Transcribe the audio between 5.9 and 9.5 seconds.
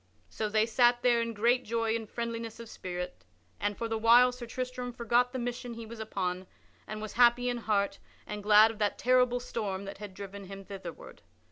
upon and was happy in heart and glad of that terrible